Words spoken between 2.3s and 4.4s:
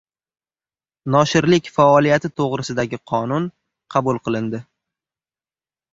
to‘g‘risida”gi Qonun qabul